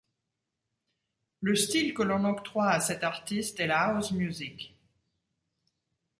Le 1.41 1.55
style 1.55 1.93
que 1.93 2.01
l'on 2.01 2.25
octroie 2.25 2.69
à 2.71 2.79
cet 2.79 3.03
artiste 3.03 3.59
est 3.59 3.67
la 3.67 3.81
house 3.83 4.11
music. 4.13 4.75